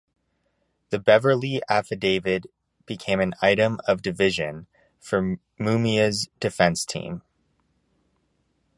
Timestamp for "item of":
3.39-4.01